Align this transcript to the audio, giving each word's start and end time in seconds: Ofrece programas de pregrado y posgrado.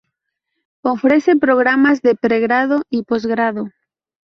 Ofrece 0.81 1.35
programas 1.35 2.01
de 2.01 2.15
pregrado 2.15 2.81
y 2.89 3.03
posgrado. 3.03 3.67